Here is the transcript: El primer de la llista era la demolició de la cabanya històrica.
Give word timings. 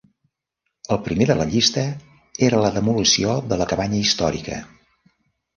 El 0.93 0.97
primer 1.07 1.27
de 1.31 1.35
la 1.41 1.45
llista 1.51 1.83
era 2.47 2.63
la 2.65 2.71
demolició 2.79 3.37
de 3.53 3.63
la 3.63 3.71
cabanya 3.75 4.03
històrica. 4.07 4.63